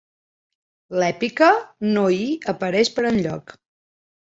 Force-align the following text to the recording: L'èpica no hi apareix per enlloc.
L'èpica 1.03 1.51
no 1.91 2.07
hi 2.15 2.25
apareix 2.55 2.93
per 2.99 3.09
enlloc. 3.13 3.57